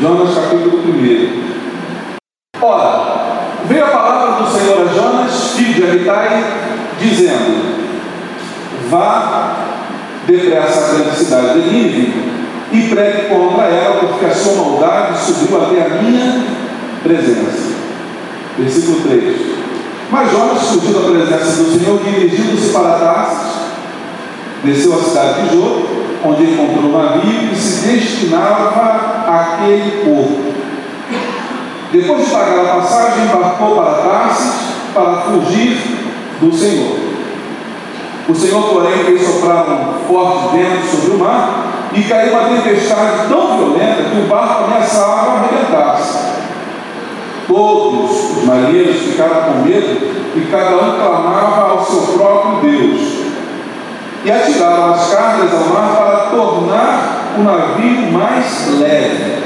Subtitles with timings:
[0.00, 1.42] Jonas capítulo 1.
[2.62, 6.42] Ora, veio a palavra do Senhor a Jonas, filho de Amitai,
[6.98, 7.84] dizendo:
[8.88, 9.56] Vá
[10.26, 12.14] depressa à grande cidade de Nínive
[12.72, 16.46] e pregue contra ela, porque a sua maldade subiu até a minha
[17.02, 17.74] presença.
[18.56, 19.36] Versículo 3.
[20.10, 23.52] Mas Jonas fugiu da presença do Senhor, dirigindo-se para Tarsis,
[24.64, 25.89] desceu à cidade de Jô,
[26.24, 30.54] onde encontrou um navio que se destinava àquele porto.
[31.92, 34.52] Depois de pagar a passagem, embarcou para Tarsis
[34.94, 35.76] para fugir
[36.40, 36.96] do Senhor.
[38.28, 43.28] O Senhor, porém, fez soprar um forte vento sobre o mar e caiu uma tempestade
[43.28, 46.30] tão violenta que o barco ameaçava arrebentar-se.
[47.48, 53.19] Todos os marinheiros ficaram com medo e cada um clamava ao seu próprio Deus.
[54.24, 59.40] E atiraram as cargas ao mar para tornar o navio mais leve.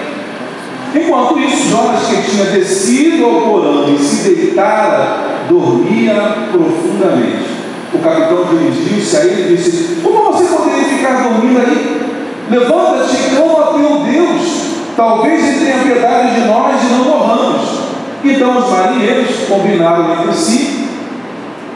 [0.95, 5.17] Enquanto isso, Jonas, que tinha descido ao porão e se deitara,
[5.49, 6.15] dormia
[6.53, 7.55] profundamente.
[7.93, 12.05] O capitão dirigiu-se a ele e disse: Como você poderia ficar dormindo aí?
[12.51, 14.65] Levanta-te e clama a teu Deus.
[14.97, 17.85] Talvez ele tenha piedade de nós e não morramos.
[18.25, 20.89] Então os marinheiros combinaram entre si: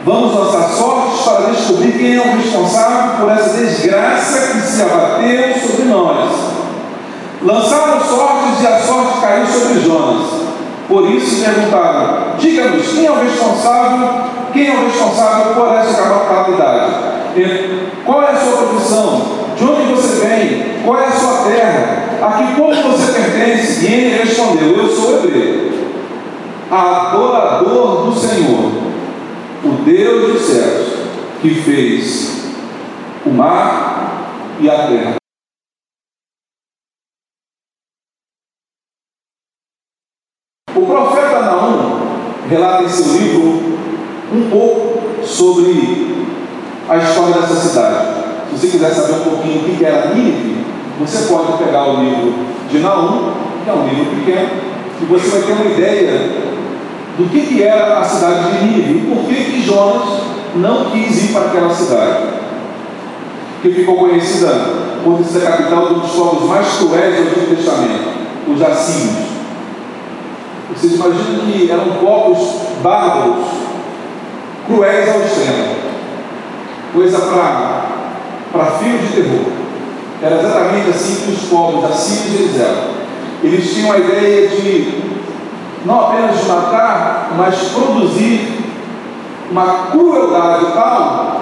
[0.05, 0.98] Vamos lançar sortes
[1.35, 6.29] para descobrir quem é o responsável por essa desgraça que se abateu sobre nós.
[7.41, 10.27] Lançaram sortes e a sorte caiu sobre Jonas.
[10.87, 14.09] Por isso perguntaram: Diga-nos quem é o responsável,
[14.51, 16.91] quem é o responsável por essa calamidade?
[18.05, 19.21] Qual é a sua profissão?
[19.55, 20.81] De onde você vem?
[20.83, 21.99] Qual é a sua terra?
[22.21, 23.85] A que povo você pertence?
[23.85, 25.71] E ele respondeu: Eu sou hebreu,
[26.71, 28.71] adorador do Senhor,
[29.63, 30.98] o Deus dos céus,
[31.41, 32.49] que fez
[33.25, 35.15] o mar e a terra.
[40.75, 41.99] O profeta Naum
[42.49, 43.79] relata em seu livro
[44.33, 46.25] um pouco sobre
[46.89, 48.19] a história dessa cidade.
[48.49, 50.65] Se você quiser saber um pouquinho o que era Nínive,
[50.99, 52.33] você pode pegar o livro
[52.69, 53.33] de Naum,
[53.63, 54.49] que é um livro pequeno,
[55.01, 56.49] e você vai ter uma ideia
[57.17, 61.45] do que, era a cidade de Nínive e por que Jonas não quis ir para
[61.47, 62.23] aquela cidade,
[63.61, 64.49] que ficou conhecida
[65.03, 68.09] por ser a capital de um dos povos mais cruéis do Antigo Testamento,
[68.47, 69.29] os assírios.
[70.73, 73.45] Vocês imaginam que eram povos bárbaros,
[74.67, 75.75] cruéis ao extremo,
[76.93, 77.19] coisa
[78.51, 79.51] para filhos de terror.
[80.21, 82.99] Era exatamente assim que os povos assírios eles eram.
[83.41, 85.01] Eles tinham a ideia de
[85.85, 88.58] não apenas matar, mas produzir
[89.51, 91.39] uma crueldade tal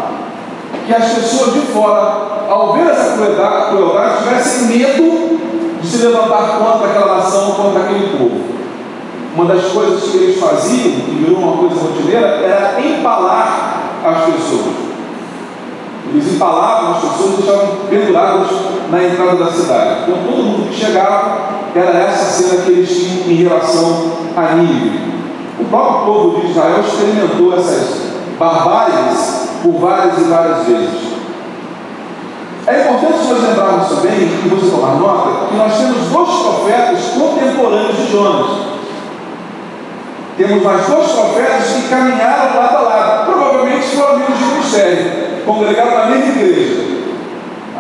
[0.85, 5.37] que as pessoas de fora, ao ver essa crueldade, crueldade tivessem medo
[5.81, 8.41] de se levantar contra aquela nação, contra aquele povo.
[9.35, 14.87] Uma das coisas que eles faziam, que virou uma coisa rotineira, era empalar as pessoas.
[16.09, 18.47] Eles empalavam as pessoas e deixavam penduradas
[18.89, 20.03] na entrada da cidade.
[20.03, 21.37] Então todo mundo que chegava
[21.75, 25.16] era essa cena que eles tinham em relação a Nínive.
[25.59, 31.07] O próprio povo de Israel experimentou essas barbáries por várias e várias vezes.
[32.67, 37.95] É importante nós lembrarmos também, e você tomar nota, que nós temos dois profetas contemporâneos
[37.95, 38.67] de Jonas.
[40.37, 45.97] Temos mais dois profetas que caminharam lado a lado, provavelmente foram amigos de ministério congregaram
[45.97, 46.83] na mesma igreja.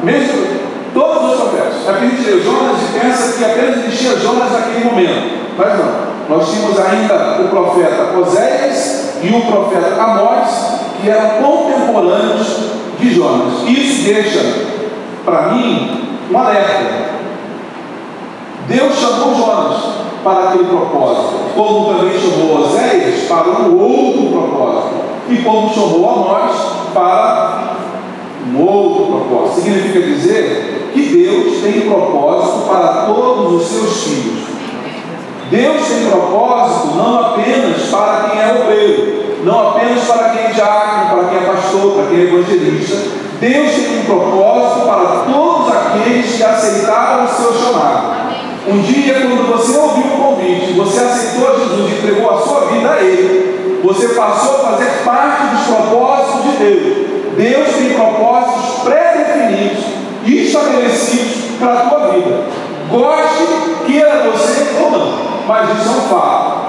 [0.01, 0.33] A mesma,
[0.93, 1.89] todos os profetas.
[1.89, 5.37] Aqui a gente lê Jonas e pensa que apenas existia Jonas naquele momento.
[5.57, 6.16] Mas não.
[6.29, 12.47] Nós tínhamos ainda o profeta Oséias e o profeta Amós, que eram contemporâneos
[12.99, 13.63] de Jonas.
[13.65, 14.41] Isso deixa
[15.23, 17.17] para mim um alerta.
[18.67, 19.77] Deus chamou Jonas
[20.23, 24.95] para aquele propósito, como também chamou Oséias para um outro propósito,
[25.29, 26.51] e como chamou Amós
[26.93, 27.77] para
[28.53, 29.61] um outro propósito.
[29.61, 34.56] Significa dizer que Deus tem propósito para todos os seus filhos.
[35.49, 41.15] Deus tem propósito não apenas para quem é obreiro, não apenas para quem é diácono,
[41.15, 42.95] para quem é pastor, para quem é evangelista.
[43.39, 48.17] Deus tem um propósito para todos aqueles que aceitaram o seu chamado.
[48.67, 52.89] Um dia, quando você ouviu o convite, você aceitou Jesus e entregou a sua vida
[52.89, 57.07] a Ele, você passou a fazer parte dos propósitos de Deus.
[57.37, 59.83] Deus tem propósitos pré-definidos
[60.25, 62.43] e estabelecidos para a tua vida.
[62.89, 66.67] Goste, queira você ou não, mas isso é um fato.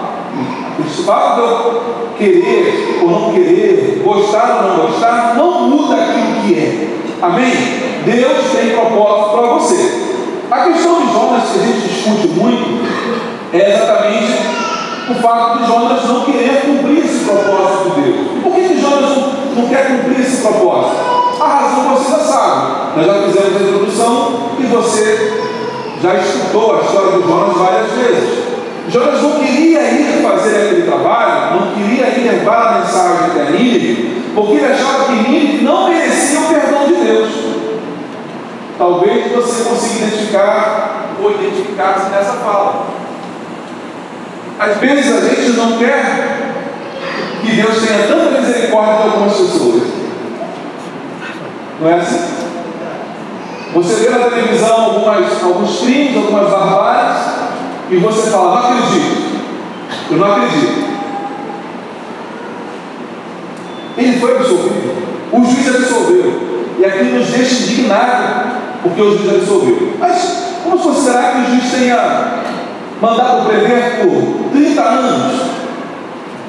[0.78, 6.42] O fato de eu querer ou não querer, gostar ou não gostar, não muda aquilo
[6.42, 6.88] que é.
[7.20, 7.52] Amém?
[8.04, 10.08] Deus tem propósito para você.
[10.50, 12.88] A questão de Jonas que a gente discute muito
[13.52, 14.58] é exatamente
[15.10, 18.42] o fato de Jonas não querer cumprir esse propósito de Deus.
[18.42, 19.16] Por que, que Jonas
[19.56, 20.96] não, quer cumprir esse propósito?
[21.40, 22.72] A razão você já sabe.
[22.96, 25.42] Nós já fizemos a introdução e você
[26.02, 28.47] já escutou a história de Jonas várias vezes.
[28.88, 34.32] Jonas não queria ir fazer aquele trabalho, não queria ir levar a mensagem até Nínive,
[34.34, 37.30] porque ele achava que Nínive não merecia o perdão de Deus.
[38.78, 42.86] Talvez você consiga identificar ou identificar-se nessa fala.
[44.58, 46.52] Às vezes a gente não quer
[47.42, 49.82] que Deus tenha tanta misericórdia de algumas pessoas.
[51.80, 52.38] Não é assim?
[53.74, 57.37] Você vê na televisão algumas, alguns crimes, algumas barbáries,
[57.90, 59.28] e você fala, não acredito.
[60.10, 60.88] Eu não acredito.
[63.96, 65.08] Ele foi absolvido.
[65.32, 66.48] O juiz absolveu.
[66.78, 68.52] E aquilo nos deixa indignados,
[68.82, 69.94] porque o juiz absolveu.
[69.98, 72.42] Mas como será que o juiz tenha
[73.00, 75.42] mandado prender por 30 anos?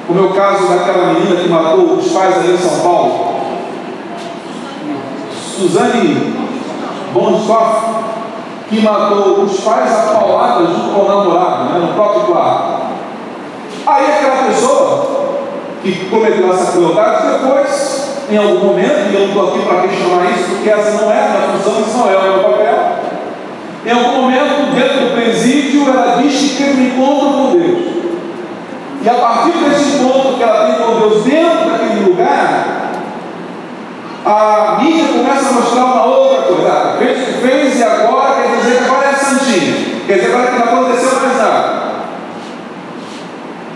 [0.06, 3.40] Como é o caso daquela menina que matou os pais ali em São Paulo.
[5.56, 6.34] Suzane
[7.12, 7.99] Bonstoff,
[8.70, 12.82] que matou os pais a paulada junto com o namorado, né, no próprio quarto.
[13.84, 15.20] Aí aquela pessoa
[15.82, 20.30] que cometeu essa crueldade, depois, em algum momento, e eu não estou aqui para questionar
[20.30, 22.70] isso, porque essa não é a minha função, isso não é o meu papel.
[23.84, 28.00] Em algum momento, dentro do presídio, ela diz que teve um encontro com Deus.
[29.02, 32.80] E a partir desse encontro que ela tem com Deus dentro daquele lugar,
[34.24, 36.96] a mídia começa a mostrar uma outra coisa.
[36.98, 39.90] Fez o que fez e agora quer dizer que agora é santinho.
[40.10, 41.82] Quer dizer agora que não aconteceu mais nada.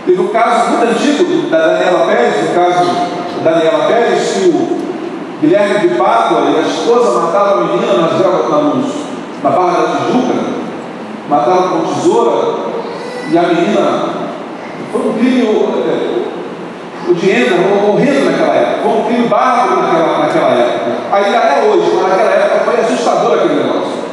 [0.05, 2.91] Teve um caso muito antigo da Daniela Pérez, o caso
[3.41, 4.77] da Daniela Pérez, que o
[5.39, 10.33] Guilherme de Pádua e a esposa mataram a menina na, Barra da Tijuca,
[11.29, 12.57] mataram com tesoura,
[13.31, 14.09] e a menina
[14.91, 17.55] foi um crime é, o dinheiro
[17.87, 20.91] horrendo naquela época, foi um crime bárbaro naquela, naquela época.
[21.13, 24.03] Ainda é hoje, mas naquela época foi assustador aquele negócio.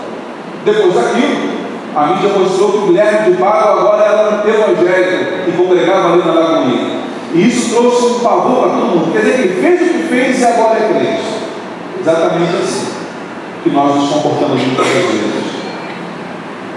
[0.65, 1.52] Depois daquilo,
[1.95, 6.23] a mídia mostrou que o Guilherme de Pago agora era um evangélico e congregava ali
[6.25, 7.03] na Lagoinha.
[7.35, 9.13] E isso trouxe um pavor para todo mundo.
[9.13, 11.23] Quer dizer, ele fez o que fez e agora é crente.
[12.01, 12.93] Exatamente assim
[13.63, 15.53] que nós nos comportamos muitas vezes.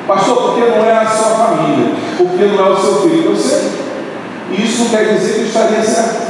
[0.07, 1.93] Pastor, porque não é a sua família?
[2.17, 3.31] Porque não é o seu filho?
[3.31, 3.71] Eu sei.
[4.51, 6.25] Isso não quer dizer que estaria certo.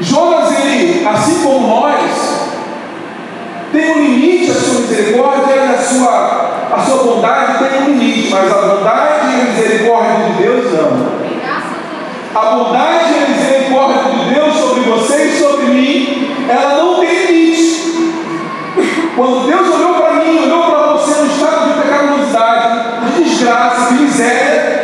[0.00, 2.41] Jonas, ele, assim como nós,
[3.72, 8.30] tem um limite a sua misericórdia e a sua, a sua bondade tem um limite,
[8.30, 11.22] mas a bondade e a misericórdia de Deus não.
[12.34, 17.26] A bondade e a misericórdia de Deus sobre você e sobre mim, ela não tem
[17.26, 17.82] limite.
[19.16, 24.02] Quando Deus olhou para mim, olhou para você no estado de pecaminosidade, de desgraça, de
[24.02, 24.82] miséria,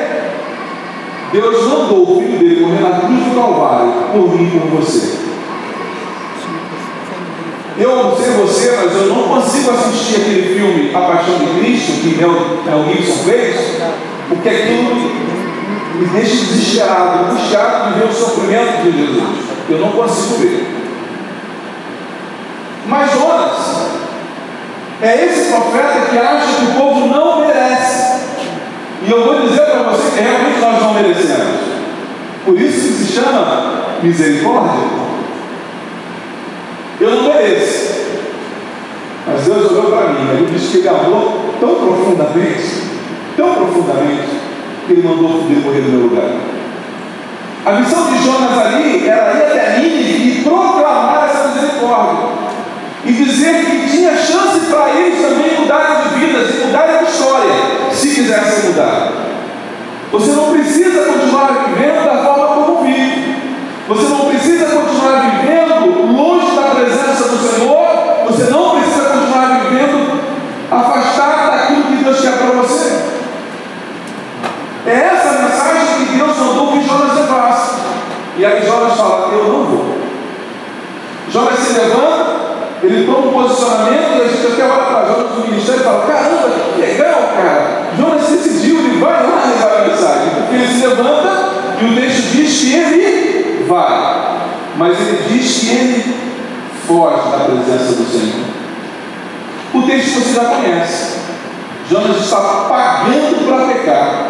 [1.32, 5.18] Deus mandou o filho dele morrer na cruz do Calvário por mim e por você.
[7.78, 8.32] Eu não sei
[8.68, 12.30] você, mas eu não consigo assistir aquele filme A Paixão de Cristo, que Mel,
[12.64, 13.56] Mel Gibson fez,
[14.28, 14.94] porque aquilo
[15.94, 19.38] me deixa desesperado, angustiado de ver o sofrimento de Jesus.
[19.70, 20.66] Eu não consigo ver.
[22.86, 23.86] Mas Jonas
[25.02, 28.18] é esse profeta que acha que o povo não merece.
[29.06, 31.60] E eu vou dizer para você que realmente nós não merecemos.
[32.44, 34.88] Por isso que se chama misericórdia.
[37.00, 37.97] Eu não mereço.
[39.30, 42.82] Mas Deus olhou para mim, ele disse que ele amou tão profundamente,
[43.36, 44.28] tão profundamente,
[44.86, 46.30] que ele mandou filho morrer no meu lugar.
[47.66, 52.28] A missão de Jonas ali era ir até Nínive e proclamar essa misericórdia.
[53.04, 57.52] E dizer que tinha chance para eles também mudarem de vidas e mudarem de história,
[57.92, 59.12] se quisessem mudar.
[60.10, 63.36] Você não precisa continuar vivendo da forma como vive.
[63.88, 67.86] Você não precisa continuar vivendo longe da presença do Senhor.
[68.26, 70.20] Você não precisa continuar vivendo
[70.70, 73.02] afastado daquilo que Deus quer para você.
[74.86, 77.80] É essa a mensagem que Deus mandou que Jonas levasse.
[78.38, 79.98] E aí Jonas fala: Eu não vou.
[81.30, 82.36] Jonas se levanta,
[82.82, 86.06] ele toma um posicionamento e a gente até olha para Jonas no ministério e fala:
[86.06, 87.78] Caramba, que legal, cara.
[87.96, 90.30] Jonas decidiu, ele vai lá levar a mensagem.
[90.36, 91.50] Porque ele se levanta
[91.80, 94.38] e o texto diz que ele vai.
[94.76, 96.16] Mas ele diz que ele
[96.86, 98.46] foge da presença do Senhor.
[99.74, 101.18] O texto você já conhece.
[101.90, 102.36] Jonas está
[102.68, 104.26] pagando para pecar.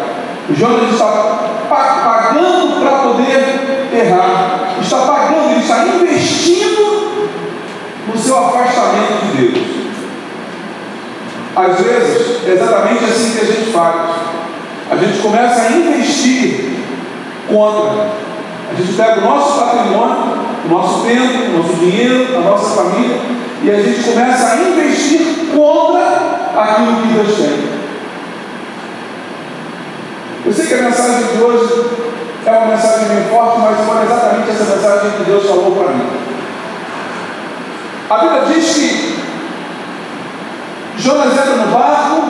[0.57, 4.77] Jonas está pagando para poder errar.
[4.81, 6.68] Está pagando, ele está investindo
[8.09, 9.67] no seu afastamento de Deus.
[11.55, 13.95] Às vezes, é exatamente assim que a gente faz.
[14.91, 16.77] A gente começa a investir
[17.47, 18.07] contra.
[18.71, 23.17] A gente pega o nosso patrimônio, o nosso tempo, o nosso dinheiro, a nossa família,
[23.63, 27.79] e a gente começa a investir contra aquilo que Deus tem.
[30.45, 31.85] Eu sei que a mensagem de hoje
[32.45, 36.28] é uma mensagem meio forte, mas foi exatamente essa mensagem que Deus falou para mim.
[38.09, 39.19] A Bíblia diz que
[40.97, 42.23] Jonas entra no barco,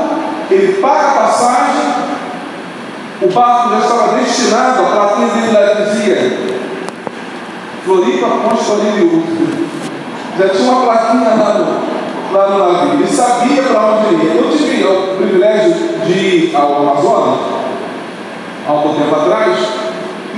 [0.52, 1.94] ele paga a passagem,
[3.22, 6.38] o barco já estava destinado, a plaquinha dele lá dizia
[7.86, 9.24] Floripa, Floripa.
[10.38, 14.34] Já tinha uma plaquinha lá no, lá no navio, ele sabia para onde ia.
[14.34, 15.74] Eu tive o privilégio
[16.06, 17.40] de ir ao Amazonas,
[18.68, 19.58] há um tempo atrás,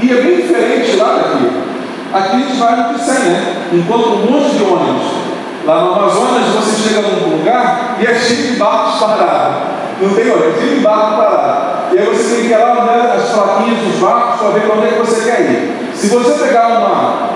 [0.04, 1.72] e é bem diferente lá daqui.
[2.14, 3.68] Aqui a gente vai no que né?
[3.74, 5.31] Encontra um monte de ônibus.
[5.66, 9.58] Lá no Amazonas você chega num lugar e é cheio de barcos parados.
[10.02, 11.94] Não tem olha, é cheio de barcos parados.
[11.94, 14.76] E aí você tem que ir lá né, as plaquinhas dos barcos para ver para
[14.76, 15.92] onde é que você quer ir.
[15.94, 17.30] Se você pegar uma,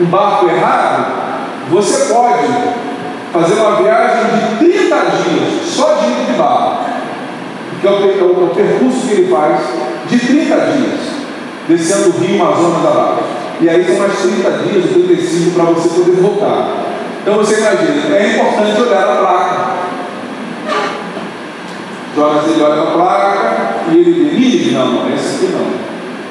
[0.00, 1.06] um barco errado,
[1.68, 2.46] você pode
[3.32, 6.86] fazer uma viagem de 30 dias só de ir de barco.
[7.80, 9.60] Que é o, é é o percurso que ele faz
[10.08, 11.00] de 30 dias,
[11.68, 13.24] descendo o rio Amazonas abaixo.
[13.60, 16.85] E aí são mais 30 dias, 35 para você poder voltar.
[17.26, 19.56] Então você imagina, é importante olhar a placa.
[22.14, 23.56] Jonas ele olha a placa
[23.90, 25.66] e ele vê, não, não, esse aqui não.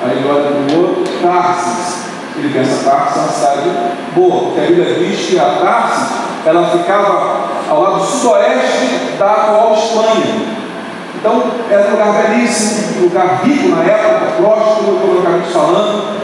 [0.01, 2.05] Aí ele olha para o outro, Tarsis.
[2.37, 3.69] Ele pensa, Tarsis é uma cidade
[4.15, 9.73] boa, porque a Bíblia diz que a Tarsis ela ficava ao lado sudoeste da atual
[9.73, 10.45] Espanha.
[11.15, 16.15] Então, era um lugar belíssimo, um lugar rico na época, próspero, economicamente falando.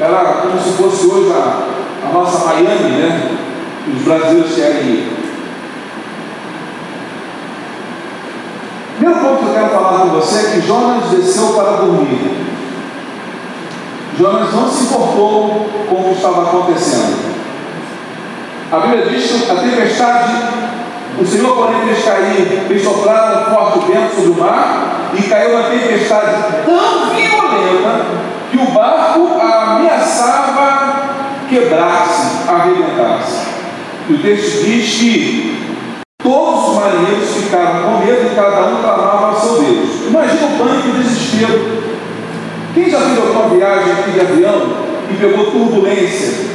[0.00, 3.40] Era como se fosse hoje a, a nossa Miami, né?
[3.96, 5.20] Os brasileiros querem ir.
[8.98, 12.46] Primeiro ponto que eu quero falar com você é que Jonas desceu para dormir.
[14.18, 17.30] Jonas não se importou com o que estava acontecendo.
[18.70, 20.32] A Bíblia diz que a tempestade,
[21.18, 25.56] o Senhor, porém, fez cair, fez soprar um forte vento sobre o mar e caiu
[25.56, 28.06] uma tempestade tão violenta
[28.50, 30.60] que o barco ameaçava
[31.48, 33.39] quebrar-se, arrebentar-se.
[34.10, 35.56] O texto diz que
[36.20, 40.06] todos os marinheiros ficaram com medo e cada um clamava ao seu Deus.
[40.08, 41.82] Imagina o pânico e o desespero.
[42.74, 44.62] Quem já fez alguma viagem aqui de avião
[45.10, 46.50] e pegou turbulência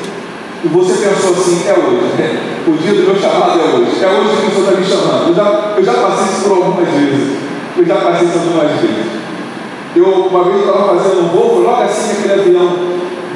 [0.65, 2.55] e você pensou assim, é hoje, né?
[2.67, 5.27] o dia do meu chamado é hoje, é hoje que o Senhor está me chamando.
[5.29, 7.37] Eu já, eu já passei isso por algumas vezes,
[7.77, 9.05] eu já passei isso algumas vezes.
[9.95, 12.75] Eu, uma vez, estava fazendo um voo, logo assim aquele avião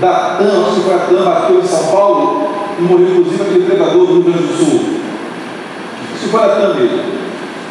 [0.02, 2.49] da TAM, acho que foi a TAM, bateu em São Paulo,
[2.82, 5.00] morreu inclusive aquele pregador do Rio Grande do Sul.
[6.16, 7.20] Isso foi a mesmo.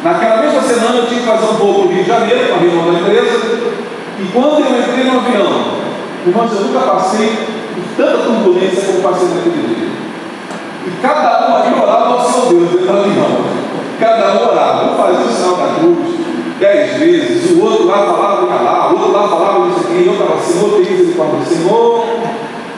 [0.03, 2.55] Naquela mesma semana eu tinha que fazer um voo para o Rio de Janeiro, com
[2.55, 3.39] a reunião da empresa,
[4.19, 5.79] e quando eu entrei no avião,
[6.25, 7.27] irmãos, eu nunca passei
[7.75, 9.89] por tanta turbulência como passei naquele dia.
[10.87, 13.59] E cada um ali orava ao seu Deus dentro do avião.
[13.99, 14.91] Cada um orava.
[14.91, 16.19] Um fazia o sinal da cruz
[16.59, 20.05] dez vezes, o outro lá falava ia lá, o outro lá falava não sei quem,
[20.07, 22.05] eu estava Senhor, tem misericórdia, Senhor,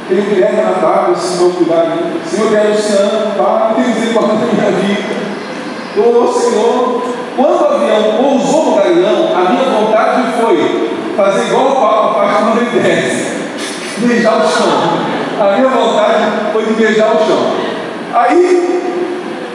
[0.08, 4.72] tem Guilherme Natália, Senhor, cuidar de mim, Senhor, tem Luciano, Pai, tem misericórdia da minha
[4.72, 5.22] vida.
[5.98, 7.04] Ô oh, Senhor,
[7.36, 12.38] quando o avião pousou no galeão, a minha vontade foi fazer igual o Papa faz
[12.38, 13.36] quando ele desce,
[13.98, 15.12] beijar o chão.
[15.40, 17.72] A minha vontade foi de beijar o chão.
[18.14, 18.82] Aí,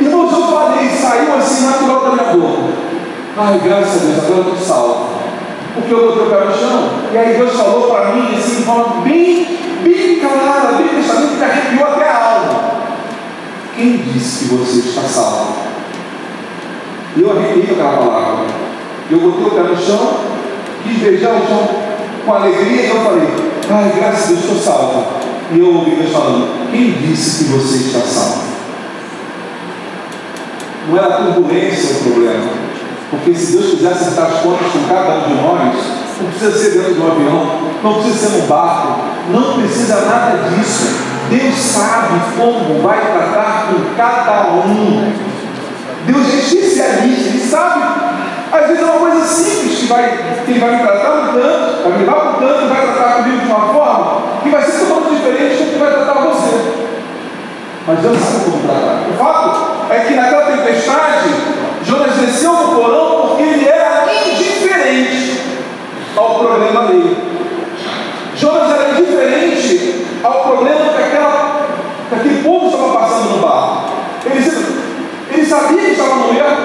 [0.00, 2.62] irmãos, eu falei, saiu assim natural da minha boca.
[3.38, 5.08] Ai, graças a Deus, agora eu estou salvo.
[5.76, 6.90] Porque eu botei o pé no chão.
[7.12, 11.44] E aí Deus falou para mim, assim, de forma bem, bem clara, bem testamento, que
[11.44, 12.70] arrepiou até a alma.
[13.76, 15.54] Quem disse que você está salvo?
[17.14, 18.46] E eu arrepiei aquela palavra.
[19.10, 20.16] Eu botei o pé no chão,
[20.82, 21.68] quis beijar o chão
[22.24, 23.28] com alegria, e eu falei,
[23.70, 25.06] ai, graças a Deus, estou salvo.
[25.52, 28.46] E eu ouvi Deus falando, quem disse que você está salvo?
[30.88, 32.65] Não é a turbulência o problema.
[33.10, 35.74] Porque se Deus quiser acertar as contas com cada um de nós,
[36.20, 37.50] não precisa ser dentro de um avião,
[37.82, 41.06] não precisa ser num barco, não precisa nada disso.
[41.30, 45.12] Deus sabe como vai tratar com cada um.
[46.06, 47.84] Deus é especialista, Ele sabe.
[48.52, 51.92] Às vezes é uma coisa simples que vai, que vai me tratar um tanto, vai
[51.92, 55.16] me levar para um tanto, vai tratar comigo de uma forma que vai ser totalmente
[55.16, 56.86] diferente do que vai tratar você.
[57.86, 59.10] Mas Deus sabe como tratar.
[59.10, 61.28] O fato é que naquela tempestade,
[62.36, 65.40] permaneceu no porão porque ele era indiferente
[66.14, 67.16] ao problema dele.
[68.36, 71.66] Jonas era indiferente ao problema que, aquela,
[72.08, 73.92] que aquele povo estava passando no barco.
[74.26, 74.66] Ele,
[75.32, 76.56] ele sabia que estava no erro,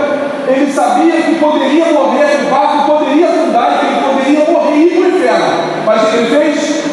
[0.47, 4.89] ele sabia que poderia morrer no barco, poderia afundar, que ele poderia morrer e ir
[4.89, 5.45] para o inferno.
[5.85, 6.83] Mas o que ele fez?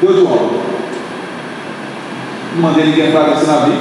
[0.00, 0.62] Deu de ombro.
[2.54, 3.80] Não mandei ninguém entrar nesse navio,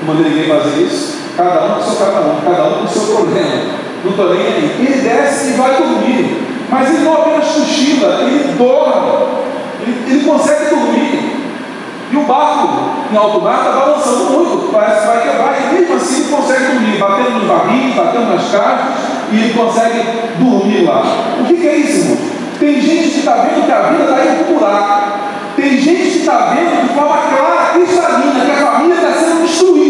[0.00, 1.17] não mandei ninguém fazer isso.
[1.38, 3.62] Cada um com seu cada um, cada um com seu problema.
[4.02, 4.76] Não estou nem aí.
[4.80, 6.42] Ele desce e vai dormir.
[6.68, 9.26] Mas ele não apenas cochila, ele dorme.
[9.80, 11.38] Ele, ele consegue dormir.
[12.10, 12.68] E o barco
[13.12, 16.64] em alto mar está balançando muito, parece que vai quebrar, e mesmo assim ele consegue
[16.64, 18.86] dormir, batendo nos barris, batendo nas caixas,
[19.30, 20.02] e ele consegue
[20.38, 21.02] dormir lá.
[21.40, 22.18] O que, que é isso, irmão?
[22.58, 24.38] Tem gente que está vendo que a vida está indo.
[25.54, 29.87] Tem gente que está vendo de forma clara, cristalina, que a família está sendo destruída.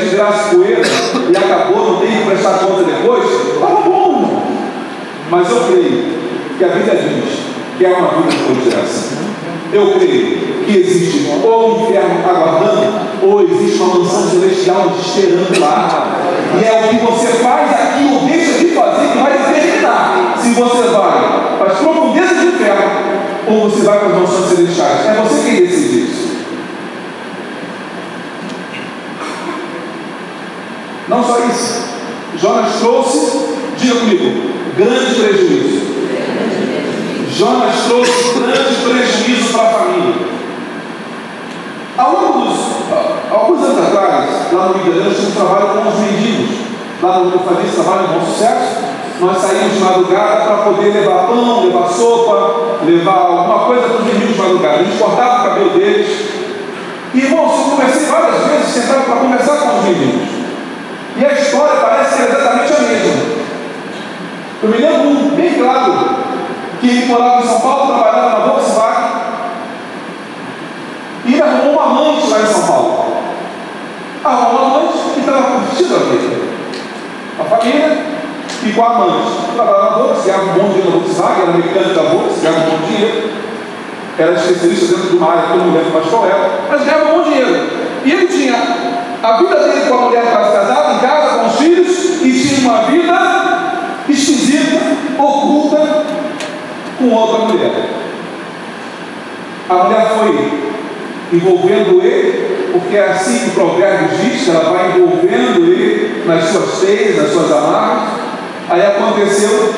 [0.00, 0.82] Ali, a gente virasse poeira
[1.30, 4.42] e acabou, não tem que prestar conta depois, estava bom.
[5.30, 6.04] Mas eu creio
[6.58, 7.38] que a vida diz
[7.78, 9.20] que é uma vida depois dessa.
[9.72, 16.18] Eu creio que existe ou um inferno aguardando, ou existe uma mansão celestial esperando lá.
[16.60, 20.50] E é o que você faz aqui ou deixa de fazer que vai determinar se
[20.50, 23.10] você vai para as profundezas do inferno
[23.46, 25.06] ou você vai para as mansões celestiais.
[25.06, 26.30] É você quem decide isso.
[31.10, 31.90] Não só isso.
[32.40, 35.90] Jonas trouxe, diga comigo, grande prejuízo.
[37.32, 40.14] Jonas trouxe grande prejuízo para a família.
[41.98, 42.58] Alguns,
[43.28, 46.56] alguns anos atrás, lá no nós tínhamos trabalho com os mendigos.
[47.02, 48.76] Lá no eu esse trabalho bom sucesso.
[49.18, 54.04] Nós saímos de madrugada para poder levar pão, levar sopa, levar alguma coisa para os
[54.04, 54.76] mendigos de madrugada.
[54.76, 56.30] A gente cortava o cabelo deles.
[57.12, 60.39] E, irmãos, eu conversei várias vezes, sentado para conversar com os mendigos.
[61.16, 63.40] E a história parece ser exatamente a mesma.
[64.62, 66.16] Eu me lembro um bem claro
[66.80, 69.10] que morava em São Paulo, trabalhava na Volkswagen.
[71.24, 73.16] E ele arrumou uma amante lá em São Paulo.
[74.24, 76.36] Arrumou uma amante e estava curtindo a vida.
[77.38, 78.06] A família
[78.62, 79.30] e com a amante.
[79.54, 82.70] Trabalhava na Volkswagen, ganhava um bom dinheiro na Volkswagen, era mecânico da Volkswagen, ganhava um
[82.70, 83.30] bom dinheiro.
[84.18, 87.18] Era especialista dentro de uma área que eu não mais qual era, mas ganhava um
[87.18, 87.70] bom dinheiro.
[88.04, 91.56] E ele tinha a vida dele com a mulher quase casada, em casa, com os
[91.56, 93.40] filhos, e tinha uma vida
[94.08, 94.80] esquisita,
[95.18, 96.04] oculta,
[96.98, 97.90] com outra mulher.
[99.68, 100.70] A mulher foi
[101.32, 106.44] envolvendo ele, porque é assim que o provérbio diz, que ela vai envolvendo ele nas
[106.44, 108.08] suas teias, nas suas amarras.
[108.68, 109.74] Aí aconteceu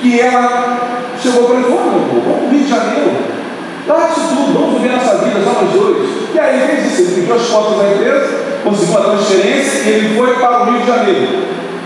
[0.00, 0.80] que ela
[1.22, 3.16] chegou para ele e falou, vamos Rio de Janeiro.
[3.86, 6.19] Larga isso tudo, vamos viver nossa vida, só nós dois.
[6.32, 10.16] E aí fez isso, ele pediu as fotos da empresa, conseguiu uma transferência e ele
[10.16, 11.28] foi para o Rio de Janeiro.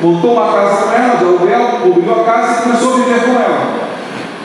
[0.03, 3.31] Montou uma casa com ela, de aluguel, mobiliou a casa e começou a viver com
[3.31, 3.85] ela.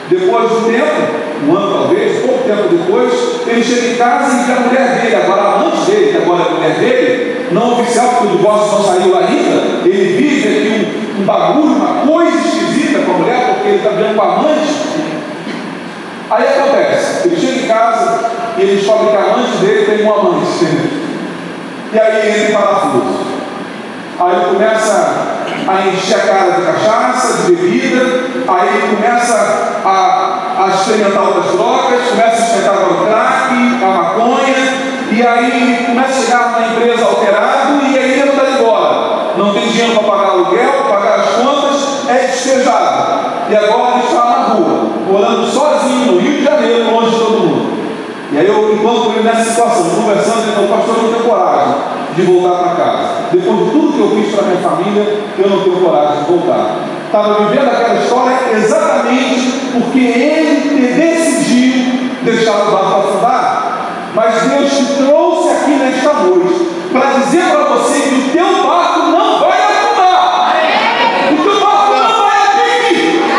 [0.09, 3.13] Depois de um tempo, um ano talvez, pouco tempo depois,
[3.45, 6.47] ele chega em casa e vê a mulher dele, agora amante dele, que agora é
[6.47, 11.21] a mulher dele, não oficial, porque o divórcio não saiu ainda, ele vive aqui um,
[11.21, 14.89] um bagulho, uma coisa esquisita com a mulher, porque ele está vendo com a amante.
[16.31, 20.13] Aí acontece, ele chega em casa e ele descobre que a amante dele tem um
[20.13, 20.65] amante.
[21.91, 23.29] E aí ele entra em parafuso.
[24.19, 28.01] Aí ele começa a encher a cara de cachaça, de bebida,
[28.47, 34.89] aí ele começa a, a experimentar outras drogas, começa a experimentar o crack, a maconha,
[35.11, 39.19] e aí começa a chegar na empresa alterado e aí ele está embora.
[39.37, 43.19] Não tem dinheiro para pagar aluguel, pagar as contas, é despejado.
[43.49, 47.39] E agora ele está na rua, morando sozinho no Rio de Janeiro, longe de todo
[47.39, 47.88] mundo.
[48.31, 51.75] E aí eu encontro ele nessa situação, conversando, ele falou, pastor, eu não tenho coragem
[52.15, 53.09] de voltar para casa.
[53.31, 56.75] Depois de tudo que eu fiz para minha família, eu não tenho coragem de voltar.
[57.05, 64.11] Estava vivendo aquela história exatamente porque ele decidiu deixar o barco afundar.
[64.13, 68.99] Mas Deus te trouxe aqui nesta noite para dizer para você que o teu barco
[69.09, 70.55] não vai afundar.
[71.31, 73.29] O teu barco não vai abrir.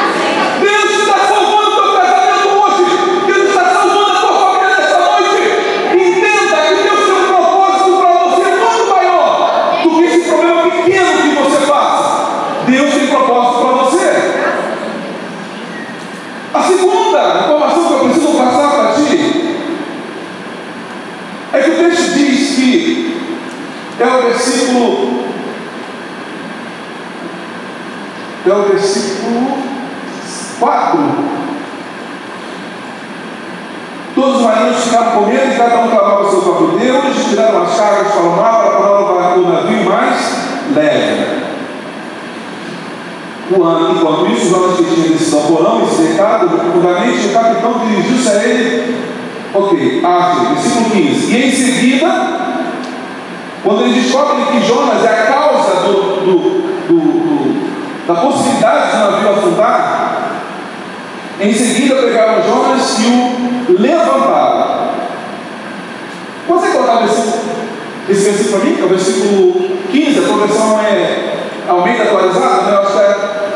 [24.01, 25.21] que é o versículo.
[28.47, 29.59] É o versículo
[30.59, 31.01] 4.
[34.15, 37.63] Todos os marinhos ficaram com medo e cada um clamava o seu próprio Deus, tiraram
[37.63, 40.17] as cargas para o mar para provar o navio mais
[40.75, 41.41] leve.
[43.53, 48.29] Enquanto isso, Jonas que tinha descido ao porão e se deitado profundamente, o capitão dirigiu-se
[48.29, 49.11] a ele.
[49.53, 51.33] Ok, arte, versículo 15.
[51.33, 52.41] E em seguida,
[53.63, 55.93] quando eles descobrem que Jonas é a causa do,
[56.25, 56.39] do,
[56.89, 57.71] do, do
[58.07, 60.33] da possibilidade de um navio afundar,
[61.41, 64.91] em seguida pegaram Jonas e o levantaram.
[66.49, 67.41] Consegue colocar esse,
[68.21, 68.81] esse versículo para mim?
[68.81, 69.53] É o versículo
[69.91, 71.37] 15, a conversão é
[71.69, 72.79] Almeida atualizada, né?
[72.79, 73.51] Acho que é.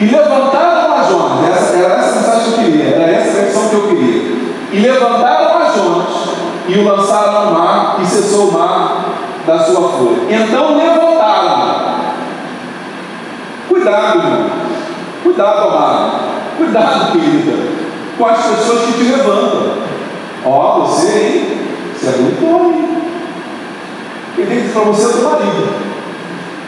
[0.00, 3.74] E levantaram a Jonas, essa, era essa mensagem que eu queria, era essa versão que
[3.74, 4.34] eu queria.
[4.72, 6.34] E levantaram a Jonas
[6.66, 9.04] e o lançaram no mar e cessou o mar
[9.46, 10.22] da sua fúria.
[10.28, 11.94] Então levantaram.
[13.68, 14.50] Cuidado, irmão.
[15.22, 16.10] Cuidado, amado.
[16.56, 17.52] Cuidado, querida.
[18.18, 19.74] Com as pessoas que te levantam.
[20.44, 21.58] Ó, oh, você, hein?
[21.94, 23.03] Você é muito homem.
[24.34, 25.74] Quem tem que dizer para você é o teu marido.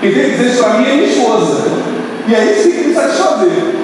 [0.00, 1.64] Quem tem que dizer isso para mim é minha esposa.
[2.28, 3.74] E aí você tem que me satisfazer.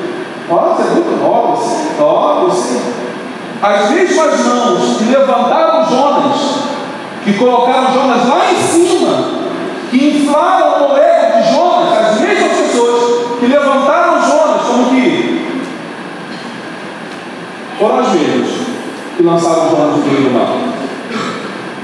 [0.51, 2.81] Ó, você é muito ó, você, ó, você.
[3.63, 6.73] As mesmas mãos que levantaram Jonas
[7.25, 9.25] que colocaram Jonas lá em cima,
[9.91, 15.47] que inflaram o ego de Jonas, as mesmas pessoas que levantaram Jonas como que
[17.79, 18.51] foram as mesmas
[19.17, 20.72] que lançaram Jonas no meio do mar.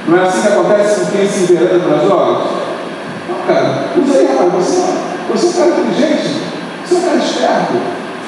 [0.09, 2.49] Não é assim que acontece com quem se envereda pelas drogas?
[3.29, 4.83] Não, cara, usa aí, rapaz, você,
[5.31, 6.42] você é um cara inteligente,
[6.83, 7.73] você é um cara esperto,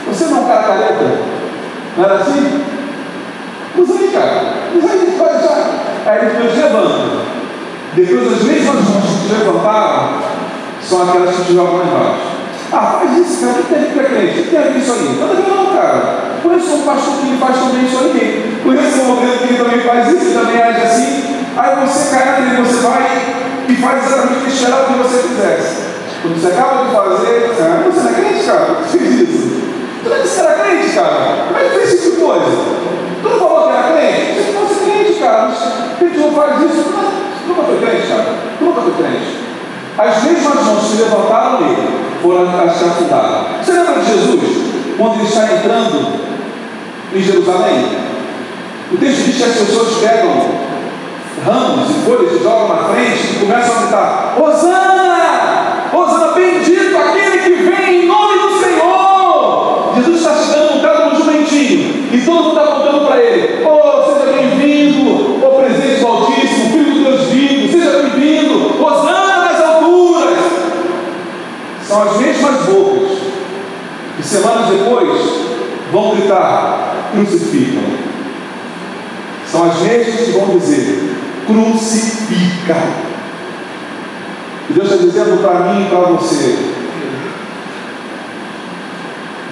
[0.06, 1.18] você não é um cara careta.
[1.96, 2.64] Não era assim?
[3.78, 4.42] Usa aí, cara,
[4.76, 6.10] usa aí, vai já.
[6.10, 7.20] Aí depois levanta.
[7.94, 10.18] Depois as mesmas mãos que te levantaram
[10.82, 12.20] são aquelas que te jogam lá embaixo.
[12.72, 14.40] Ah, faz isso, cara, o que tem a crente?
[14.40, 15.18] O que tem a ver isso aí?
[15.18, 16.30] Nada a ver não, cara.
[16.42, 18.60] Conheço um pastor que faz também isso aí.
[18.62, 21.39] Conheço um modelo que também faz isso e também age assim.
[21.56, 23.00] Aí você cai na e você vai
[23.68, 25.90] e faz exatamente o que você fizesse.
[26.22, 28.66] Quando você acaba de fazer, você, ah, você não é crente, cara?
[28.90, 29.60] Que fez isso?
[30.02, 31.16] Tu não disse que era crente, cara?
[31.54, 32.46] É que fez esse tipo de coisa?
[33.22, 34.34] Tu não falou que era crente?
[34.34, 35.46] Você não fosse crente, cara.
[35.46, 36.84] A gente não faz isso.
[36.84, 38.26] Tu nunca foi crente, cara.
[38.58, 39.40] Tu nunca foi crente.
[39.98, 41.88] As mesmas mãos que levantaram nele
[42.22, 43.46] foram afundaram.
[43.62, 44.96] Você lembra de Jesus?
[44.96, 46.20] Quando ele está entrando
[47.14, 47.98] em Jerusalém?
[48.92, 50.59] O texto diz que as pessoas pegam
[51.44, 55.90] ramos e folhas jogam na frente e começam a gritar: Hosana!
[55.92, 59.92] Hosana, bendito aquele que vem em nome do Senhor!
[59.96, 64.12] Jesus está chegando no carro do jumentinho e todo mundo está contando para ele: Oh,
[64.12, 70.38] seja bem-vindo, oh, presente do Altíssimo, Filho do Deus vivo, seja bem-vindo, Hosana nas alturas.
[71.86, 73.18] São as mesmas bocas
[74.16, 75.18] que semanas depois
[75.90, 78.10] vão gritar: crucificam.
[79.50, 80.99] São as mesmas que vão dizer:
[81.50, 82.76] crucifica.
[84.68, 86.58] E Deus está dizendo para mim e para você: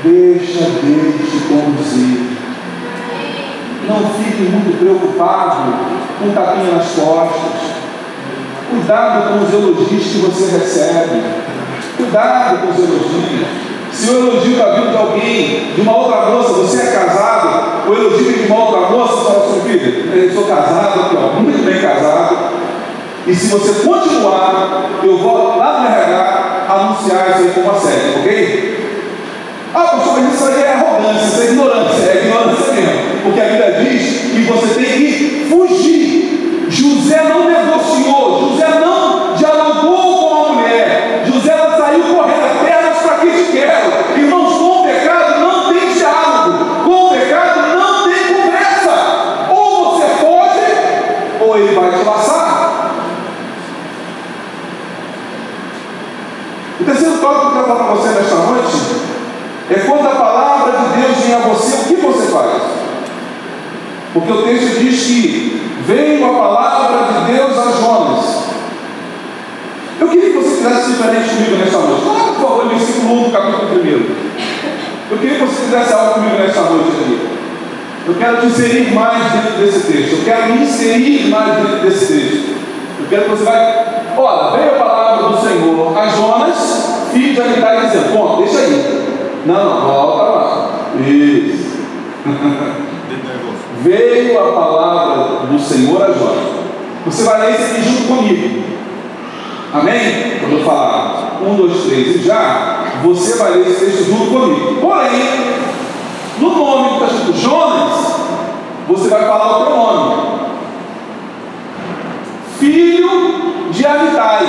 [0.05, 2.39] deixa Deus te conduzir.
[3.89, 5.73] Não fique muito preocupado
[6.21, 7.79] com tapinha nas costas.
[8.71, 11.23] Cuidado com os elogios que você recebe.
[11.97, 13.69] Cuidado com os elogios.
[13.91, 17.95] Se o elogio está vindo de alguém, de uma outra moça, você é casado, o
[17.95, 22.37] elogio de uma outra moça, eu sou casado, aqui, ó, muito bem casado.
[23.27, 28.79] E se você continuar, eu vou lá no RH anunciar isso aí como assédio, ok?
[29.75, 33.23] Ah, pastor, mas isso aí é arrogância, isso é ignorância, é ignorância mesmo.
[33.23, 36.67] Porque a Bíblia diz que você tem que fugir.
[36.71, 41.23] José não negociou, José não dialogou com a mulher.
[41.27, 44.19] José saiu correndo, pernas para que te quero.
[44.19, 49.51] Irmãos, com o pecado não tem diálogo, com o pecado não tem conversa.
[49.51, 52.93] Ou você foge, ou ele vai te laçar.
[56.81, 58.99] O terceiro tópico que eu quero falar para você nesta noite
[59.71, 62.63] é quando a palavra de Deus vem a você, o que você faz?
[64.15, 68.49] Porque o texto diz que veio a palavra de Deus a Jonas.
[70.01, 72.03] Eu queria que você fizesse diferente comigo nessa noite.
[72.03, 73.87] Coloca, por favor, o versículo 1 do capítulo 1.
[75.11, 77.29] Eu queria que você fizesse algo comigo nessa noite aqui.
[78.07, 80.13] Eu quero te inserir mais dentro desse texto.
[80.13, 82.57] Eu quero me inserir mais dentro desse texto.
[83.01, 84.05] Eu quero que você vai.
[84.17, 89.09] Olha, veio a palavra do Senhor a Jonas, filho de Amitai, dizendo: Bom, deixa aí.
[89.47, 90.71] Não, volta lá.
[91.01, 91.79] Isso.
[93.83, 96.49] Veio a palavra do Senhor a Jonas.
[97.07, 98.65] Você vai ler isso aqui junto comigo.
[99.73, 100.39] Amém?
[100.41, 104.81] Quando eu falar um, dois, três e já, você vai ler esse texto junto comigo.
[104.81, 105.23] Porém,
[106.39, 108.17] no nome que está escrito Jonas,
[108.89, 110.39] você vai falar o teu nome.
[112.59, 114.47] Filho de Amitai.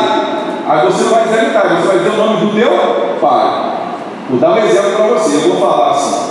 [0.67, 3.79] Aí você não vai dizer Amitai, você vai dizer o nome do teu pai.
[4.29, 6.29] Vou dar um exemplo para você, eu vou falar assim.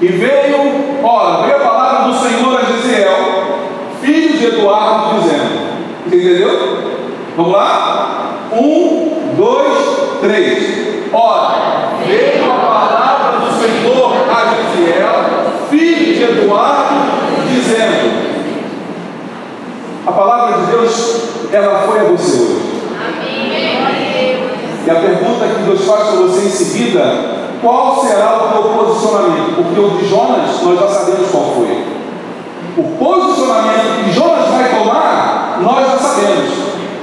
[0.00, 3.16] E veio, ora, veio a palavra do Senhor a Gesiel,
[4.00, 5.74] filho de Eduardo, dizendo.
[6.06, 6.78] Entendeu?
[7.36, 8.48] Vamos lá?
[8.52, 11.10] Um, dois, três.
[11.12, 11.54] Ora,
[12.06, 15.14] veio a palavra do Senhor a Gesiel,
[15.70, 16.94] filho de Eduardo,
[17.48, 18.13] dizendo.
[20.06, 22.74] A palavra de Deus, ela foi a você hoje.
[24.86, 29.54] E a pergunta que Deus faz para você em seguida qual será o teu posicionamento?
[29.56, 31.84] Porque o de Jonas nós já sabemos qual foi.
[32.76, 36.52] O posicionamento que Jonas vai tomar, nós já sabemos.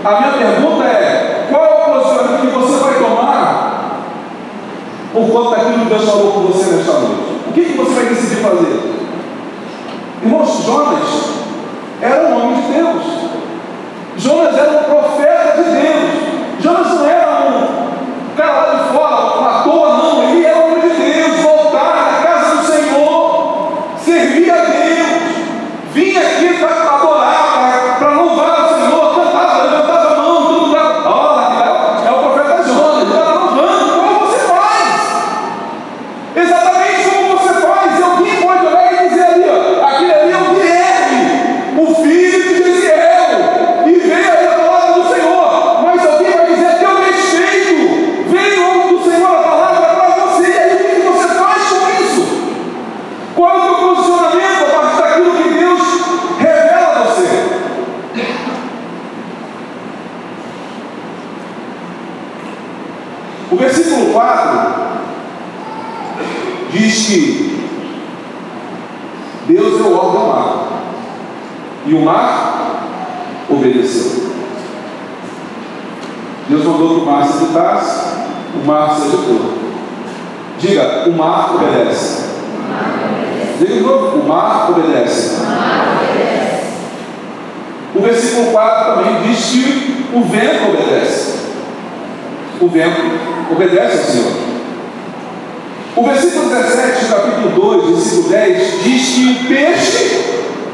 [0.06, 4.02] A minha pergunta é: qual é o posicionamento que você vai tomar
[5.12, 7.22] por conta daquilo que Deus falou com você nesta noite?
[7.48, 8.92] O que, que você vai decidir fazer?
[10.22, 11.32] Irmãos, Jonas
[12.02, 13.04] era um homem Deus.
[14.18, 16.64] Jonas era um profeta de Deus.
[16.64, 17.11] Jonas não
[88.22, 91.40] versículo 4 também diz que o vento obedece.
[92.62, 93.02] O vento
[93.52, 94.32] obedece ao Senhor.
[95.96, 100.24] O versículo 17 do capítulo 2, versículo 10, diz que o peixe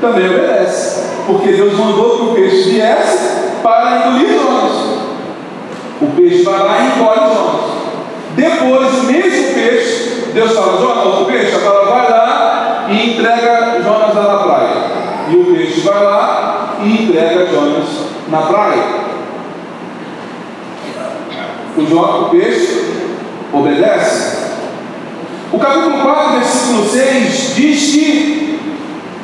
[0.02, 1.08] também obedece.
[1.26, 3.18] Porque Deus mandou que o peixe viesse
[3.64, 4.74] para engolir Jonas.
[6.02, 7.78] O peixe vai lá e engole Jonas.
[8.36, 14.16] Depois, o mesmo peixe, Deus fala, Jonas, o peixe, agora vai lá e entrega Jonas
[14.16, 14.98] lá na praia.
[15.30, 15.98] E o peixe vai
[17.18, 17.88] entrega Jonas
[18.30, 18.84] na praia.
[21.76, 22.94] O, Jonas, o peixe
[23.52, 24.38] obedece.
[25.52, 28.60] O capítulo 4, versículo 6 diz que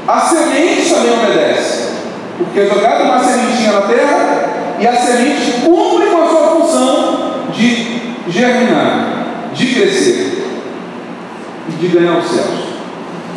[0.07, 1.93] a semente também obedece.
[2.37, 7.33] Porque é jogada uma sementinha na terra e a semente cumpre com a sua função
[7.51, 10.47] de germinar, de crescer
[11.69, 12.63] e de ganhar os céus.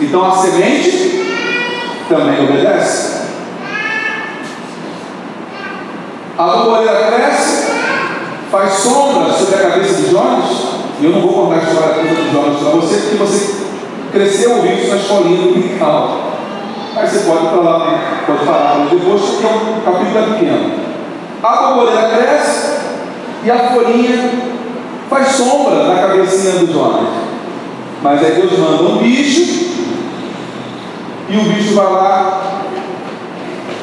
[0.01, 1.27] Então a semente
[2.09, 3.16] também obedece.
[6.39, 7.73] A borboleta cresce,
[8.51, 10.67] faz sombra sobre a cabeça de Jonas.
[11.01, 13.57] E eu não vou contar a história toda de Jonas para você, porque você
[14.13, 16.33] cresceu ouvindo isso na escolinha dominical.
[16.95, 18.23] Aí você pode lá, né?
[18.27, 20.73] pode para depois, porque o capítulo é pequeno.
[21.43, 22.77] A borboleta cresce
[23.43, 24.31] e a folhinha
[25.09, 27.09] faz sombra na cabecinha do Jonas.
[28.03, 29.67] Mas aí Deus manda um bicho
[31.31, 32.43] e o bicho vai lá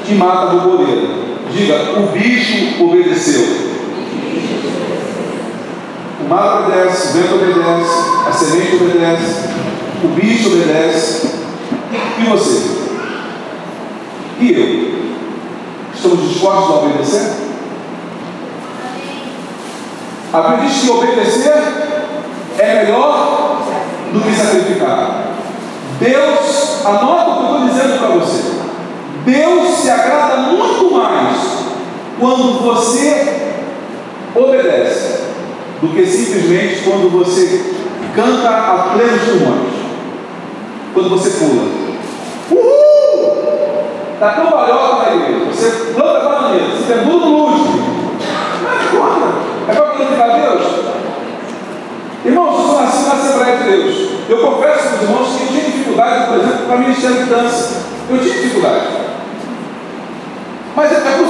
[0.07, 1.22] e mata a borboleta.
[1.53, 3.73] Diga, o bicho obedeceu.
[6.19, 9.49] O mar obedece, o vento obedece, a semente obedece,
[10.03, 11.27] o bicho obedece.
[12.19, 12.73] E você?
[14.39, 14.93] E eu?
[15.93, 17.33] Estamos dispostos a obedecer?
[20.33, 21.63] A que obedecer
[22.57, 23.61] é melhor
[24.11, 25.35] do que sacrificar.
[25.99, 28.52] Deus, anota o que eu estou dizendo para você.
[29.25, 31.37] Deus se agrada muito mais
[32.19, 33.53] quando você
[34.35, 35.23] obedece
[35.81, 37.73] do que simplesmente quando você
[38.13, 39.73] canta a plenos pulmões.
[40.93, 41.63] Quando você pula.
[42.51, 42.93] Uhul!
[44.13, 45.45] Está tão balhoca na igreja.
[45.51, 47.79] Você planta a bananeira, você tem tudo lúdico.
[48.63, 49.43] Mas conta.
[49.67, 50.63] É para glorificar Deus?
[52.25, 54.09] Irmãos, eu sou nascido na Assembleia de Deus.
[54.29, 57.83] Eu confesso para os irmãos que eu tinha dificuldade, por exemplo, para ministério de dança.
[58.09, 59.03] Eu tinha dificuldade.
[60.75, 61.23] Mas é, é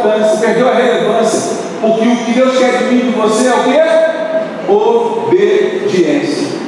[0.00, 1.58] importância, perdeu a relevância.
[1.80, 4.72] Porque o que Deus quer de mim e de você é o quê?
[4.72, 6.60] Obediência.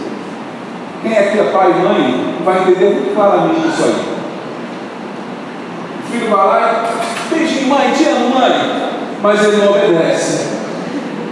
[1.03, 4.13] Quem aqui é pai e mãe vai entender muito claramente isso aí.
[5.99, 6.85] O filho vai lá
[7.31, 8.53] e beijinho, mãe, te amo, mãe.
[9.23, 10.49] Mas ele não obedece.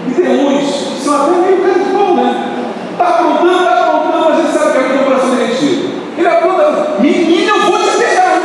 [0.08, 2.44] E tem uns que são até meio cara de pau, né?
[2.92, 5.90] Está aprontando, está aprontando, mas ele sabe que é o coração derretido.
[6.16, 8.40] Ele apronta, menino, eu vou te pegar.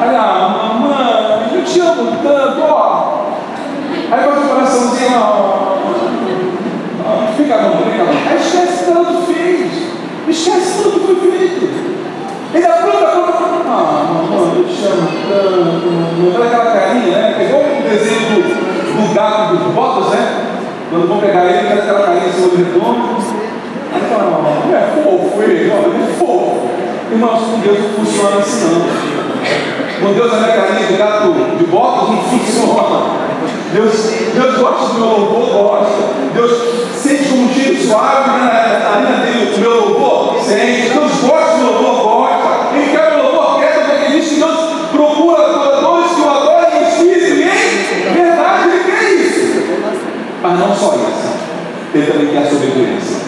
[0.00, 3.24] Aí, ah, mamãe, eu te amo tanto, ó.
[4.10, 5.58] Aí vai o coraçãozinho, ó.
[7.36, 8.14] Fica mão, fica mão.
[8.28, 9.70] Aí esquece que fez.
[10.28, 11.88] Esquece tudo que foi feito.
[12.54, 13.07] Ele apronta,
[16.34, 17.34] Olha aquela carinha, né?
[17.38, 18.42] Pegou o desenho do,
[19.08, 20.46] do gato dos botas, né?
[20.90, 23.18] Quando vão pegar ele, faz aquela carinha assim, olho redondo.
[23.92, 26.68] Aí fala, não, é fofo ele, olha, é fofo.
[27.10, 29.08] Irmãos, com Deus não funciona assim não.
[30.00, 33.28] Com Deus a carinha de gato de botas não funciona.
[33.72, 35.92] Deus, Deus gosta do meu louvor, gosta.
[36.32, 36.52] Deus
[36.94, 40.90] sente como um tiro suave na linha dele, o meu louvor, sente.
[40.90, 41.97] Deus gosta do meu louvor,
[50.48, 51.28] Mas não só isso,
[51.92, 53.18] ele também quer a sua obediência.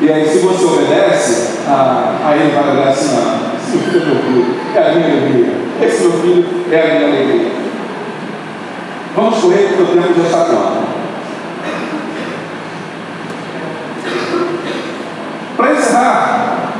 [0.00, 4.00] E aí, se você obedece, ah, aí ele vai olhar assim: ah, esse meu filho
[4.00, 5.52] é meu filho, é a minha alegria.
[5.82, 7.52] Esse meu filho é a minha alegria.
[9.14, 10.86] Vamos correr porque o tempo já está acabando.
[15.58, 16.72] Para encerrar,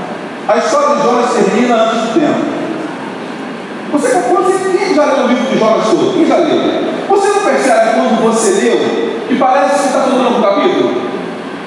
[0.49, 2.55] a história de Jonas termina antes do tempo.
[3.93, 6.15] Você, você quem já leu o livro de Jonas todo?
[6.15, 6.85] Quem já leu?
[7.07, 9.04] Você não percebe quando você leu
[9.35, 11.03] que parece que está faltando um capítulo?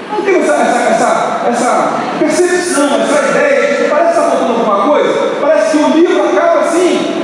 [0.10, 4.54] Não tem essa, essa, essa, essa percepção, essa ideia de que parece que está faltando
[4.54, 5.32] alguma coisa?
[5.42, 7.24] Parece que o livro acaba assim.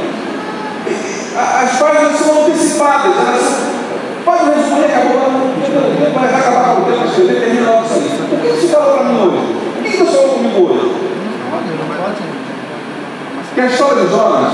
[1.35, 3.73] As páginas são antecipadas, elas
[4.23, 5.31] pode responder, acabou,
[6.13, 8.33] vai acabar com o tempo escrever, termina logo isso aí.
[8.33, 9.37] O que você falou para mim hoje?
[9.79, 11.03] O que você falou comigo hoje?
[13.55, 14.53] Que a história de Jonas,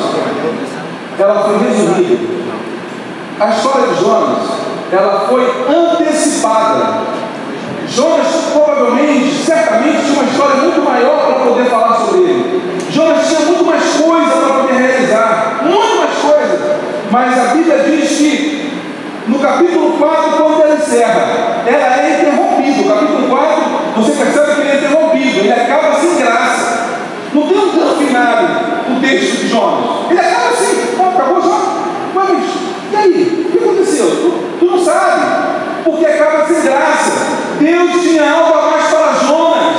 [1.18, 2.40] ela foi resumida.
[3.40, 7.20] A história de Jonas, ela foi antecipada.
[7.88, 12.80] Jonas provavelmente, certamente, tinha uma história muito maior para poder falar sobre ele.
[12.92, 16.80] Jonas tinha muito mais coisa para poder realizar, muito mais coisa.
[17.12, 18.72] Mas a Bíblia diz que
[19.28, 22.82] no capítulo 4, quando ela encerra, ela é interrompida.
[22.82, 23.64] O capítulo 4,
[23.98, 26.90] você percebe que ele é interrompido, ele acaba sem graça.
[27.34, 30.10] Não tem um grande final o texto de Jonas.
[30.10, 31.60] Ele acaba assim, oh, acabou já.
[32.16, 32.46] Mas,
[32.92, 33.46] e aí?
[33.48, 34.08] O que aconteceu?
[34.10, 35.26] Tu, tu não sabe.
[35.84, 37.12] Porque acaba sem graça.
[37.90, 39.78] Deus tinha algo a mais para Jonas.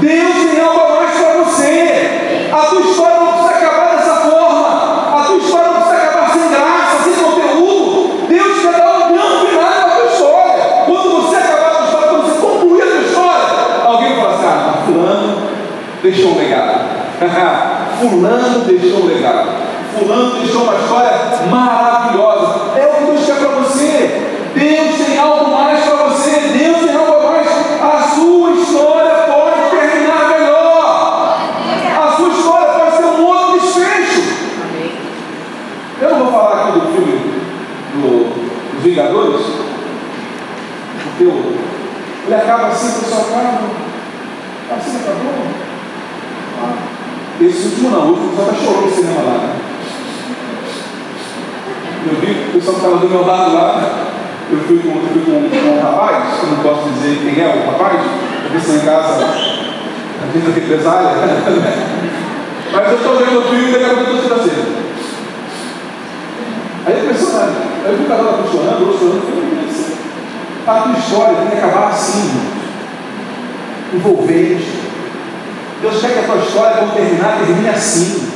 [0.00, 2.48] Deus tem algo a mais para você.
[2.50, 5.18] A tua história não precisa acabar dessa forma.
[5.18, 8.26] A tua história não precisa acabar sem graça, sem conteúdo.
[8.28, 10.62] Deus quer dar um grande final para a tua história.
[10.86, 13.46] Quando você acabar a tua história, quando você concluir a tua história,
[13.84, 15.48] alguém fala assim: ah, Fulano
[16.02, 16.80] deixou um legado.
[18.00, 19.48] fulano deixou um legado.
[19.98, 21.10] Fulano deixou uma história
[21.50, 21.99] maravilhosa.
[41.24, 43.60] Porque ele acaba assim, o pessoal acaba.
[44.76, 45.34] Assim acabou.
[46.62, 46.74] Ah,
[47.40, 49.38] esse último não, o último só está chorando no cinema lá.
[49.38, 49.56] Né?
[52.06, 54.10] Eu vi o pessoal que estava do meu lado lá
[54.50, 57.46] eu fui com, eu fui com, com um rapaz, que não posso dizer quem é
[57.46, 58.02] o rapaz,
[58.42, 61.10] porque senão em casa a gente é represália.
[62.72, 64.50] Mas eu estou vendo o filme e daqui a pouco eu estou assim.
[66.84, 67.58] Aí é impressionante.
[67.84, 69.69] Aí eu o casal lá chorando, outro chorando, eu falei, assim,
[70.78, 72.40] a tua história tem que acabar assim,
[73.94, 74.80] envolvente.
[75.80, 78.30] Deus quer que a tua história, quando terminar, termine assim.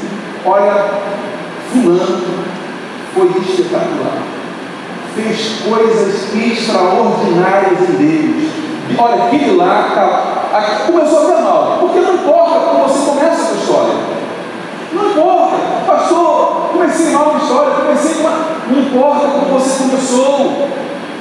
[0.44, 0.90] Olha,
[1.72, 2.22] fulano
[3.14, 4.34] foi espetacular
[5.14, 8.52] fez coisas extraordinárias em Deus.
[8.98, 13.56] Olha, aquele lá tá, começou até mal, porque não importa como você começa a sua
[13.56, 13.94] história.
[14.92, 15.56] Não importa,
[15.86, 18.54] pastor, comecei mal na história, comecei uma.
[18.68, 20.68] Não importa como você começou,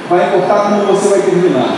[0.08, 1.76] vai importar como você vai terminar.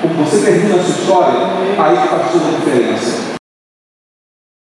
[0.00, 1.40] Como você termina a sua história,
[1.78, 3.37] aí faz toda a diferença.